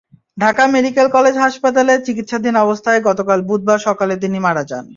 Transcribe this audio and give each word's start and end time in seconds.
Dhaka 0.37 0.63
medical 0.67 1.07
college 1.15 1.35
হাসপাতালে 1.37 1.93
চিকিৎসাধীন 2.05 2.55
অবস্থায় 2.57 3.01
গতকাল 3.07 3.39
বুধবার 3.49 3.79
সকালে 3.87 4.15
তিনি 4.23 4.37
মারা 4.45 4.63
যান। 4.69 4.85